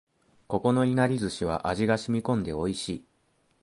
[0.47, 3.05] ここのいなり寿司は味が染み込んで美味しい